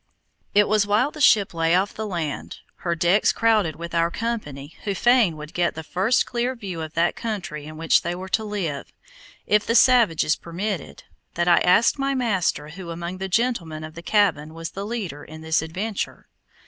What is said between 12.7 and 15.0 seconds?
among the gentlemen of the cabin was the